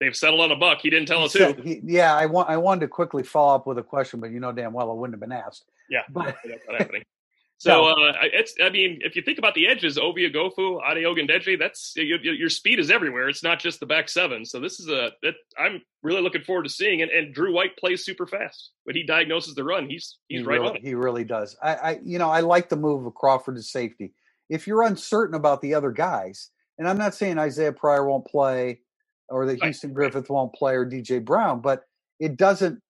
They've 0.00 0.14
settled 0.14 0.40
on 0.40 0.52
a 0.52 0.56
buck. 0.56 0.80
He 0.82 0.90
didn't 0.90 1.08
tell 1.08 1.24
us 1.24 1.32
who. 1.32 1.54
He- 1.62 1.80
yeah, 1.84 2.14
I 2.14 2.26
want 2.26 2.50
I 2.50 2.56
wanted 2.58 2.80
to 2.80 2.88
quickly 2.88 3.22
follow 3.22 3.54
up 3.54 3.66
with 3.66 3.78
a 3.78 3.82
question, 3.82 4.20
but 4.20 4.30
you 4.30 4.40
know 4.40 4.52
damn 4.52 4.72
well 4.72 4.90
it 4.90 4.96
wouldn't 4.96 5.14
have 5.14 5.20
been 5.20 5.32
asked. 5.36 5.64
Yeah, 5.88 6.02
But- 6.10 6.36
that's 6.44 6.62
not 6.68 6.80
happening. 6.80 7.02
So 7.58 7.86
uh, 7.86 8.12
it's. 8.22 8.54
I 8.62 8.68
mean, 8.68 8.98
if 9.02 9.16
you 9.16 9.22
think 9.22 9.38
about 9.38 9.54
the 9.54 9.66
edges, 9.66 9.96
Ovie 9.96 10.30
Oghoufo, 10.30 10.78
Ade 10.86 11.04
Ogundeji, 11.04 11.58
that's 11.58 11.94
your, 11.96 12.20
your 12.20 12.34
your 12.34 12.50
speed 12.50 12.78
is 12.78 12.90
everywhere. 12.90 13.30
It's 13.30 13.42
not 13.42 13.60
just 13.60 13.80
the 13.80 13.86
back 13.86 14.10
seven. 14.10 14.44
So 14.44 14.60
this 14.60 14.78
is 14.78 14.88
a 14.88 15.12
that 15.22 15.34
I'm 15.58 15.80
really 16.02 16.20
looking 16.20 16.42
forward 16.42 16.64
to 16.64 16.68
seeing. 16.68 17.00
And, 17.00 17.10
and 17.10 17.34
Drew 17.34 17.54
White 17.54 17.76
plays 17.78 18.04
super 18.04 18.26
fast 18.26 18.72
when 18.84 18.94
he 18.94 19.04
diagnoses 19.04 19.54
the 19.54 19.64
run. 19.64 19.88
He's 19.88 20.18
he's 20.28 20.40
he 20.40 20.46
right 20.46 20.60
really, 20.60 20.68
on 20.68 20.76
it. 20.76 20.82
He 20.82 20.94
really 20.94 21.24
does. 21.24 21.56
I, 21.62 21.74
I 21.74 22.00
you 22.04 22.18
know 22.18 22.28
I 22.28 22.40
like 22.40 22.68
the 22.68 22.76
move 22.76 23.06
of 23.06 23.14
Crawford 23.14 23.56
to 23.56 23.62
safety. 23.62 24.12
If 24.50 24.66
you're 24.66 24.82
uncertain 24.82 25.34
about 25.34 25.62
the 25.62 25.74
other 25.74 25.92
guys, 25.92 26.50
and 26.78 26.86
I'm 26.86 26.98
not 26.98 27.14
saying 27.14 27.38
Isaiah 27.38 27.72
Pryor 27.72 28.06
won't 28.06 28.26
play, 28.26 28.80
or 29.28 29.46
that 29.46 29.60
Right, 29.60 29.64
Houston 29.64 29.92
Griffith 29.92 30.30
won't 30.30 30.54
play, 30.54 30.74
or 30.74 30.86
DJ 30.86 31.24
Brown, 31.24 31.60
but 31.60 31.82
it 32.20 32.36
doesn't. 32.36 32.80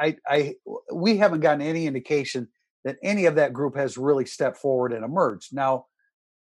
I, 0.00 0.16
I, 0.26 0.54
we 0.92 1.16
haven't 1.16 1.40
gotten 1.40 1.62
any 1.62 1.86
indication 1.86 2.48
that 2.84 2.96
any 3.04 3.26
of 3.26 3.36
that 3.36 3.52
group 3.52 3.76
has 3.76 3.96
really 3.96 4.26
stepped 4.26 4.56
forward 4.56 4.92
and 4.92 5.04
emerged. 5.04 5.54
Now, 5.54 5.86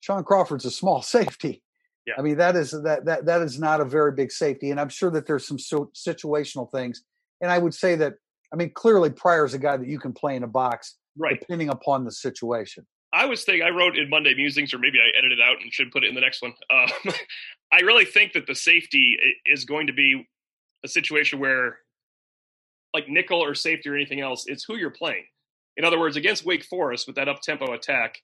Shaun 0.02 0.24
Crawford's 0.24 0.66
a 0.66 0.72
small 0.72 1.02
safety. 1.02 1.64
Yeah. 2.06 2.16
I 2.18 2.22
mean, 2.22 2.38
that 2.38 2.58
is 2.58 2.72
that 2.72 3.06
that 3.06 3.26
that 3.26 3.42
is 3.42 3.60
not 3.60 3.80
a 3.80 3.86
very 3.86 4.12
big 4.12 4.32
safety, 4.32 4.72
and 4.72 4.80
I'm 4.80 4.90
sure 4.90 5.12
that 5.12 5.26
there's 5.26 5.48
some 5.48 5.60
so, 5.60 5.90
situational 5.96 6.70
things. 6.72 7.04
And 7.42 7.50
I 7.50 7.58
would 7.58 7.74
say 7.74 7.96
that 7.96 8.16
I 8.52 8.56
mean, 8.56 8.72
clearly 8.74 9.10
Pryor's 9.10 9.54
a 9.54 9.58
guy 9.58 9.78
that 9.78 9.88
you 9.88 10.00
can 10.00 10.14
play 10.14 10.36
in 10.36 10.44
a 10.44 10.48
box, 10.48 10.98
right? 11.18 11.40
Depending 11.40 11.70
upon 11.70 12.04
the 12.04 12.12
situation. 12.12 12.86
I 13.14 13.26
was 13.26 13.44
thinking, 13.44 13.64
I 13.66 13.70
wrote 13.70 13.98
in 13.98 14.10
Monday 14.10 14.34
Musings, 14.34 14.74
or 14.74 14.80
maybe 14.80 14.98
I 15.00 15.16
edited 15.18 15.40
out 15.40 15.62
and 15.62 15.72
should 15.72 15.92
put 15.92 16.04
it 16.04 16.10
in 16.10 16.16
the 16.16 16.22
next 16.22 16.42
one. 16.42 16.54
Um, 16.72 17.14
I 17.72 17.82
really 17.82 18.06
think 18.06 18.34
that 18.34 18.48
the 18.48 18.56
safety 18.56 19.18
is 19.46 19.66
going 19.66 19.88
to 19.88 19.94
be 19.94 20.28
a 20.84 20.88
situation 20.88 21.40
where, 21.40 21.78
like 22.94 23.08
nickel 23.08 23.44
or 23.44 23.54
safety 23.56 23.90
or 23.90 23.96
anything 23.96 24.20
else, 24.20 24.46
it's 24.48 24.64
who 24.64 24.78
you're 24.78 24.90
playing. 24.90 25.26
In 25.78 25.86
other 25.86 26.00
words, 26.00 26.18
against 26.18 26.46
Wake 26.46 26.66
Forest 26.66 27.08
with 27.08 27.16
that 27.16 27.30
up 27.30 27.42
tempo 27.42 27.74
attack, 27.74 28.18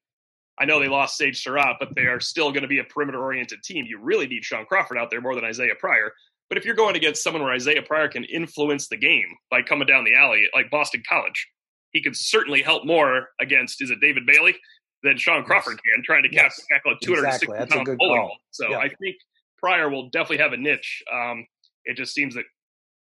I 0.59 0.65
know 0.65 0.79
they 0.79 0.87
lost 0.87 1.17
Sage 1.17 1.41
Surratt, 1.41 1.77
but 1.79 1.95
they 1.95 2.05
are 2.05 2.19
still 2.19 2.51
going 2.51 2.63
to 2.63 2.67
be 2.67 2.79
a 2.79 2.83
perimeter 2.83 3.21
oriented 3.21 3.63
team. 3.63 3.85
You 3.87 3.99
really 3.99 4.27
need 4.27 4.43
Shaun 4.43 4.65
Crawford 4.65 4.97
out 4.97 5.09
there 5.09 5.21
more 5.21 5.35
than 5.35 5.45
Isaiah 5.45 5.75
Pryor. 5.79 6.11
But 6.49 6.57
if 6.57 6.65
you're 6.65 6.75
going 6.75 6.95
against 6.95 7.23
someone 7.23 7.43
where 7.43 7.53
Isaiah 7.53 7.81
Pryor 7.81 8.09
can 8.09 8.23
influence 8.23 8.87
the 8.87 8.97
game 8.97 9.27
by 9.49 9.61
coming 9.61 9.87
down 9.87 10.03
the 10.03 10.15
alley, 10.15 10.47
like 10.53 10.71
Boston 10.71 11.03
College, 11.07 11.47
he 11.91 12.01
could 12.01 12.15
certainly 12.15 12.61
help 12.61 12.85
more 12.85 13.29
against, 13.39 13.81
is 13.81 13.89
it 13.89 14.01
David 14.01 14.25
Bailey? 14.25 14.55
Than 15.01 15.17
Shaun 15.17 15.43
Crawford 15.43 15.79
yes. 15.85 15.95
can, 15.95 16.03
trying 16.03 16.23
to 16.23 16.29
yes. 16.31 16.61
tackle 16.69 16.91
a 16.91 17.05
260 17.05 17.45
exactly. 17.45 17.75
pound 17.85 17.97
bowling 17.97 18.21
ball. 18.21 18.37
So 18.51 18.69
yeah. 18.69 18.79
I 18.79 18.89
think 18.89 19.15
Pryor 19.57 19.89
will 19.89 20.09
definitely 20.09 20.39
have 20.39 20.51
a 20.51 20.57
niche. 20.57 21.03
Um, 21.13 21.45
it 21.85 21.95
just 21.95 22.13
seems 22.13 22.35
that, 22.35 22.43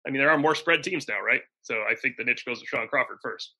I 0.07 0.11
mean, 0.11 0.21
there 0.21 0.31
are 0.31 0.39
more 0.39 0.55
spread 0.55 0.85
teams 0.85 1.09
now, 1.09 1.21
right? 1.21 1.41
So 1.63 1.83
I 1.91 1.97
think 1.97 2.17
the 2.17 2.25
niche 2.25 2.45
goes 2.47 2.61
to 2.61 2.67
Shaun 2.67 2.87
Crawford 2.87 3.19
first 3.23 3.55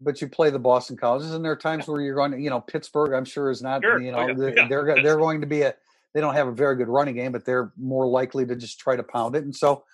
but 0.00 0.20
you 0.20 0.28
play 0.28 0.50
the 0.50 0.58
Boston 0.58 0.96
colleges, 0.96 1.32
and 1.32 1.44
there 1.44 1.52
are 1.52 1.56
times 1.56 1.86
where 1.86 2.00
you're 2.00 2.14
going 2.14 2.32
to, 2.32 2.40
you 2.40 2.50
know, 2.50 2.60
Pittsburgh. 2.60 3.12
I'm 3.12 3.24
sure 3.24 3.50
is 3.50 3.62
not, 3.62 3.82
sure. 3.82 4.00
you 4.00 4.12
know, 4.12 4.18
oh, 4.18 4.28
yeah. 4.28 4.34
they're 4.34 4.68
they're, 4.68 5.02
they're 5.02 5.18
going 5.18 5.40
to 5.42 5.46
be 5.46 5.62
a. 5.62 5.74
They 6.14 6.20
don't 6.20 6.34
have 6.34 6.48
a 6.48 6.52
very 6.52 6.74
good 6.74 6.88
running 6.88 7.14
game, 7.14 7.30
but 7.30 7.44
they're 7.44 7.72
more 7.78 8.06
likely 8.06 8.44
to 8.46 8.56
just 8.56 8.80
try 8.80 8.96
to 8.96 9.02
pound 9.04 9.36
it. 9.36 9.44
And 9.44 9.54
so, 9.54 9.84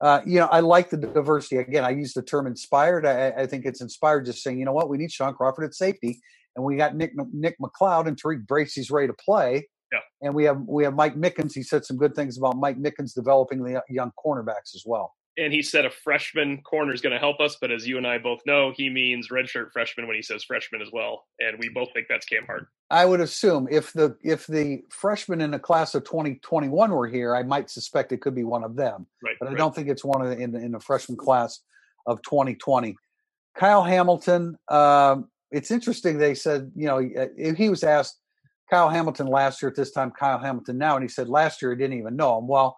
uh, 0.00 0.20
you 0.24 0.38
know, 0.38 0.46
I 0.46 0.60
like 0.60 0.88
the 0.88 0.96
diversity. 0.96 1.56
Again, 1.56 1.84
I 1.84 1.90
use 1.90 2.12
the 2.12 2.22
term 2.22 2.46
inspired. 2.46 3.04
I, 3.04 3.30
I, 3.30 3.46
think 3.48 3.64
it's 3.66 3.80
inspired 3.80 4.24
just 4.24 4.44
saying, 4.44 4.60
you 4.60 4.66
know 4.66 4.72
what, 4.72 4.88
we 4.88 4.98
need 4.98 5.10
Shaun 5.10 5.34
Crawford 5.34 5.64
at 5.64 5.74
safety, 5.74 6.20
and 6.56 6.64
we 6.64 6.76
got 6.76 6.96
Nick 6.96 7.12
Nick 7.32 7.56
McCloud 7.60 8.06
and 8.06 8.20
Tariq 8.20 8.46
Bracy's 8.46 8.90
ready 8.90 9.08
to 9.08 9.14
play. 9.14 9.68
Yeah. 9.92 10.00
And 10.22 10.34
we 10.34 10.44
have 10.44 10.60
we 10.66 10.84
have 10.84 10.94
Mike 10.94 11.16
Mickens. 11.16 11.52
He 11.54 11.62
said 11.62 11.84
some 11.84 11.96
good 11.96 12.14
things 12.14 12.38
about 12.38 12.56
Mike 12.56 12.78
Mickens 12.78 13.14
developing 13.14 13.62
the 13.62 13.82
young 13.88 14.12
cornerbacks 14.24 14.74
as 14.74 14.82
well 14.86 15.14
and 15.36 15.52
he 15.52 15.62
said 15.62 15.84
a 15.84 15.90
freshman 15.90 16.62
corner 16.62 16.92
is 16.92 17.00
going 17.00 17.12
to 17.12 17.18
help 17.18 17.40
us, 17.40 17.56
but 17.60 17.70
as 17.70 17.86
you 17.86 17.98
and 17.98 18.06
I 18.06 18.18
both 18.18 18.40
know, 18.46 18.72
he 18.76 18.88
means 18.88 19.28
redshirt 19.30 19.72
freshman 19.72 20.06
when 20.06 20.16
he 20.16 20.22
says 20.22 20.44
freshman 20.44 20.80
as 20.80 20.90
well, 20.92 21.24
and 21.40 21.58
we 21.58 21.68
both 21.68 21.88
think 21.92 22.06
that's 22.08 22.26
Cam 22.26 22.44
Hart. 22.46 22.68
I 22.90 23.04
would 23.04 23.20
assume 23.20 23.66
if 23.70 23.92
the 23.92 24.16
if 24.22 24.46
the 24.46 24.82
freshmen 24.90 25.40
in 25.40 25.50
the 25.50 25.58
class 25.58 25.94
of 25.94 26.04
2021 26.04 26.90
were 26.90 27.08
here, 27.08 27.34
I 27.34 27.42
might 27.42 27.70
suspect 27.70 28.12
it 28.12 28.20
could 28.20 28.34
be 28.34 28.44
one 28.44 28.62
of 28.62 28.76
them, 28.76 29.06
right, 29.22 29.36
but 29.40 29.46
I 29.46 29.52
right. 29.52 29.58
don't 29.58 29.74
think 29.74 29.88
it's 29.88 30.04
one 30.04 30.22
of 30.22 30.28
the, 30.28 30.36
in 30.36 30.52
the, 30.52 30.58
in 30.58 30.72
the 30.72 30.80
freshman 30.80 31.18
class 31.18 31.60
of 32.06 32.22
2020. 32.22 32.96
Kyle 33.56 33.82
Hamilton, 33.82 34.56
um, 34.68 35.28
it's 35.54 35.70
interesting. 35.70 36.18
They 36.18 36.34
said, 36.34 36.72
you 36.74 36.86
know, 36.86 36.98
he 37.56 37.68
was 37.68 37.84
asked 37.84 38.18
Kyle 38.70 38.88
Hamilton 38.88 39.26
last 39.26 39.62
year 39.62 39.70
at 39.70 39.76
this 39.76 39.92
time, 39.92 40.10
Kyle 40.10 40.38
Hamilton 40.38 40.78
now, 40.78 40.96
and 40.96 41.04
he 41.04 41.08
said 41.08 41.28
last 41.28 41.62
year 41.62 41.70
he 41.70 41.78
didn't 41.78 41.98
even 41.98 42.16
know 42.16 42.38
him. 42.38 42.48
Well 42.48 42.76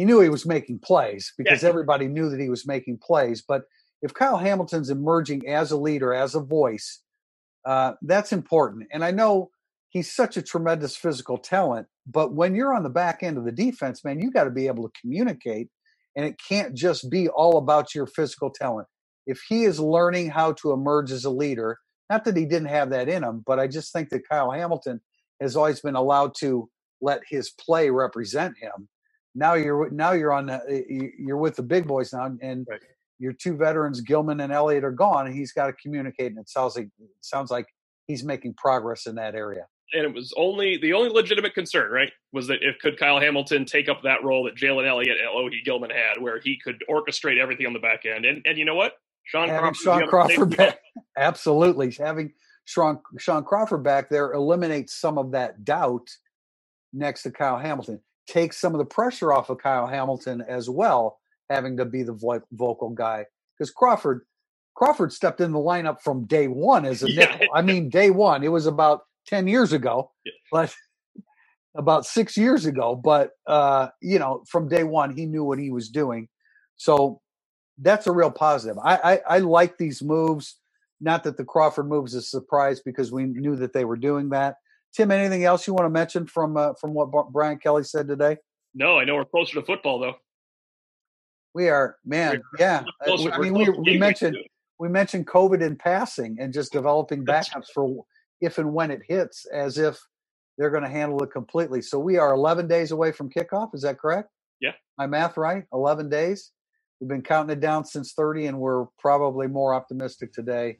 he 0.00 0.06
knew 0.06 0.20
he 0.20 0.30
was 0.30 0.46
making 0.46 0.78
plays 0.78 1.34
because 1.36 1.62
yeah. 1.62 1.68
everybody 1.68 2.06
knew 2.06 2.30
that 2.30 2.40
he 2.40 2.48
was 2.48 2.66
making 2.66 2.96
plays. 3.02 3.42
But 3.46 3.64
if 4.00 4.14
Kyle 4.14 4.38
Hamilton's 4.38 4.88
emerging 4.88 5.46
as 5.46 5.72
a 5.72 5.76
leader, 5.76 6.14
as 6.14 6.34
a 6.34 6.40
voice, 6.40 7.02
uh, 7.66 7.92
that's 8.00 8.32
important. 8.32 8.88
And 8.92 9.04
I 9.04 9.10
know 9.10 9.50
he's 9.90 10.10
such 10.10 10.38
a 10.38 10.42
tremendous 10.42 10.96
physical 10.96 11.36
talent, 11.36 11.86
but 12.06 12.32
when 12.32 12.54
you're 12.54 12.74
on 12.74 12.82
the 12.82 12.88
back 12.88 13.22
end 13.22 13.36
of 13.36 13.44
the 13.44 13.52
defense, 13.52 14.02
man, 14.02 14.20
you 14.20 14.30
got 14.30 14.44
to 14.44 14.50
be 14.50 14.68
able 14.68 14.88
to 14.88 15.00
communicate, 15.00 15.68
and 16.16 16.24
it 16.24 16.36
can't 16.48 16.74
just 16.74 17.10
be 17.10 17.28
all 17.28 17.58
about 17.58 17.94
your 17.94 18.06
physical 18.06 18.48
talent. 18.48 18.88
If 19.26 19.42
he 19.50 19.64
is 19.64 19.78
learning 19.78 20.30
how 20.30 20.52
to 20.52 20.72
emerge 20.72 21.12
as 21.12 21.26
a 21.26 21.30
leader, 21.30 21.78
not 22.10 22.24
that 22.24 22.36
he 22.36 22.44
didn't 22.44 22.68
have 22.68 22.90
that 22.90 23.08
in 23.08 23.24
him, 23.24 23.42
but 23.46 23.58
I 23.58 23.68
just 23.68 23.92
think 23.92 24.10
that 24.10 24.28
Kyle 24.28 24.50
Hamilton 24.50 25.00
has 25.40 25.56
always 25.56 25.80
been 25.80 25.94
allowed 25.94 26.34
to 26.40 26.68
let 27.00 27.22
his 27.26 27.50
play 27.50 27.88
represent 27.88 28.58
him 28.58 28.88
now 29.34 29.54
you're 29.54 29.90
now 29.90 30.12
you're 30.12 30.32
on 30.32 30.50
uh, 30.50 30.60
the, 30.66 31.12
you're 31.18 31.36
with 31.36 31.56
the 31.56 31.62
big 31.62 31.86
boys 31.86 32.12
now, 32.12 32.36
and 32.40 32.66
right. 32.68 32.80
your 33.18 33.32
two 33.32 33.56
veterans, 33.56 34.00
Gilman 34.00 34.40
and 34.40 34.52
Elliott, 34.52 34.84
are 34.84 34.90
gone, 34.90 35.26
and 35.26 35.34
he's 35.34 35.52
got 35.52 35.66
to 35.66 35.72
communicate. 35.74 36.28
And 36.28 36.38
it 36.38 36.48
sounds 36.48 36.76
like 36.76 36.86
it 36.98 37.08
sounds 37.20 37.50
like 37.50 37.66
he's 38.06 38.24
making 38.24 38.54
progress 38.54 39.06
in 39.06 39.14
that 39.16 39.34
area. 39.34 39.66
And 39.92 40.04
it 40.04 40.14
was 40.14 40.32
only 40.36 40.78
the 40.78 40.92
only 40.92 41.10
legitimate 41.10 41.54
concern, 41.54 41.90
right, 41.90 42.12
was 42.32 42.46
that 42.48 42.58
if 42.62 42.78
could 42.78 42.98
Kyle 42.98 43.20
Hamilton 43.20 43.64
take 43.64 43.88
up 43.88 44.02
that 44.02 44.22
role 44.24 44.44
that 44.44 44.56
Jalen 44.56 44.88
Elliott 44.88 45.18
and 45.20 45.28
Alohi 45.28 45.64
Gilman 45.64 45.90
had, 45.90 46.20
where 46.20 46.40
he 46.40 46.58
could 46.62 46.82
orchestrate 46.88 47.38
everything 47.38 47.66
on 47.66 47.72
the 47.72 47.78
back 47.80 48.06
end. 48.06 48.24
And 48.24 48.42
and 48.44 48.58
you 48.58 48.64
know 48.64 48.74
what, 48.74 48.94
Shaun 49.30 49.48
having 49.48 49.74
Crawford, 49.74 49.82
Shaun 49.82 50.08
Crawford 50.08 50.56
back, 50.56 50.78
absolutely 51.16 51.92
having 51.92 52.32
Shaun 52.64 53.00
Shaun 53.18 53.44
Crawford 53.44 53.84
back 53.84 54.10
there 54.10 54.32
eliminates 54.32 54.94
some 54.94 55.18
of 55.18 55.30
that 55.32 55.64
doubt 55.64 56.08
next 56.92 57.22
to 57.22 57.30
Kyle 57.30 57.58
Hamilton 57.58 58.00
Takes 58.26 58.58
some 58.58 58.74
of 58.74 58.78
the 58.78 58.84
pressure 58.84 59.32
off 59.32 59.50
of 59.50 59.58
Kyle 59.58 59.88
Hamilton 59.88 60.40
as 60.40 60.70
well, 60.70 61.18
having 61.48 61.76
to 61.78 61.84
be 61.84 62.04
the 62.04 62.12
vo- 62.12 62.42
vocal 62.52 62.90
guy. 62.90 63.24
Because 63.58 63.72
Crawford, 63.72 64.24
Crawford 64.76 65.12
stepped 65.12 65.40
in 65.40 65.50
the 65.50 65.58
lineup 65.58 66.00
from 66.00 66.26
day 66.26 66.46
one 66.46 66.84
as 66.84 67.02
a 67.02 67.10
yeah. 67.10 67.24
nickel. 67.24 67.48
I 67.52 67.62
mean, 67.62 67.88
day 67.88 68.10
one. 68.10 68.44
It 68.44 68.52
was 68.52 68.66
about 68.66 69.00
ten 69.26 69.48
years 69.48 69.72
ago, 69.72 70.12
yeah. 70.24 70.32
but 70.52 70.72
about 71.76 72.06
six 72.06 72.36
years 72.36 72.66
ago. 72.66 72.94
But 72.94 73.30
uh, 73.48 73.88
you 74.00 74.20
know, 74.20 74.44
from 74.48 74.68
day 74.68 74.84
one, 74.84 75.16
he 75.16 75.26
knew 75.26 75.42
what 75.42 75.58
he 75.58 75.70
was 75.70 75.88
doing. 75.88 76.28
So 76.76 77.19
that's 77.80 78.06
a 78.06 78.12
real 78.12 78.30
positive. 78.30 78.78
I, 78.82 78.96
I, 78.96 79.20
I 79.36 79.38
like 79.38 79.78
these 79.78 80.02
moves. 80.02 80.56
Not 81.00 81.24
that 81.24 81.36
the 81.36 81.44
Crawford 81.44 81.88
moves 81.88 82.14
is 82.14 82.24
a 82.24 82.26
surprise 82.26 82.80
because 82.80 83.10
we 83.10 83.24
knew 83.24 83.56
that 83.56 83.72
they 83.72 83.84
were 83.84 83.96
doing 83.96 84.28
that. 84.30 84.56
Tim, 84.92 85.10
anything 85.10 85.44
else 85.44 85.66
you 85.66 85.72
want 85.72 85.86
to 85.86 85.90
mention 85.90 86.26
from 86.26 86.56
uh, 86.56 86.74
from 86.74 86.92
what 86.94 87.32
Brian 87.32 87.58
Kelly 87.58 87.84
said 87.84 88.08
today? 88.08 88.36
No, 88.74 88.98
I 88.98 89.04
know 89.04 89.14
we're 89.14 89.24
closer 89.24 89.54
to 89.54 89.62
football 89.62 89.98
though. 89.98 90.16
We 91.54 91.68
are, 91.68 91.96
man. 92.04 92.42
We're 92.52 92.58
yeah, 92.58 92.84
I 93.06 93.38
mean, 93.38 93.54
we, 93.54 93.68
we 93.70 93.98
mentioned 93.98 94.36
we 94.78 94.88
mentioned 94.88 95.26
COVID 95.26 95.62
in 95.62 95.76
passing 95.76 96.38
and 96.40 96.52
just 96.52 96.72
developing 96.72 97.24
backups 97.24 97.66
for 97.72 98.04
if 98.40 98.58
and 98.58 98.72
when 98.72 98.90
it 98.90 99.02
hits, 99.06 99.46
as 99.46 99.78
if 99.78 99.98
they're 100.58 100.70
going 100.70 100.82
to 100.82 100.88
handle 100.88 101.22
it 101.22 101.30
completely. 101.30 101.82
So 101.82 101.98
we 101.98 102.18
are 102.18 102.32
11 102.32 102.66
days 102.68 102.90
away 102.90 103.12
from 103.12 103.30
kickoff. 103.30 103.74
Is 103.74 103.82
that 103.82 103.98
correct? 103.98 104.30
Yeah. 104.60 104.72
My 104.98 105.06
math 105.06 105.36
right? 105.36 105.64
11 105.72 106.08
days. 106.08 106.50
We've 107.00 107.08
been 107.08 107.22
counting 107.22 107.56
it 107.56 107.60
down 107.60 107.86
since 107.86 108.12
30, 108.12 108.46
and 108.46 108.58
we're 108.60 108.84
probably 108.98 109.46
more 109.46 109.72
optimistic 109.72 110.32
today 110.34 110.76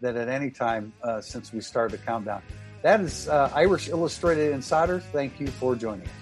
than 0.00 0.16
at 0.18 0.28
any 0.28 0.50
time 0.50 0.92
uh, 1.02 1.20
since 1.22 1.52
we 1.52 1.60
started 1.60 1.98
the 1.98 2.04
countdown. 2.04 2.42
That 2.82 3.00
is 3.00 3.28
uh, 3.28 3.50
Irish 3.54 3.88
Illustrated 3.88 4.52
Insider. 4.52 5.00
Thank 5.00 5.40
you 5.40 5.46
for 5.46 5.74
joining 5.74 6.06
us. 6.06 6.21